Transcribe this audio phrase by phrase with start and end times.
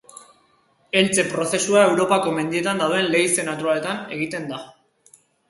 [1.01, 4.65] Heltze prozesua Europako Mendietan dauden leize naturaletan egiten da.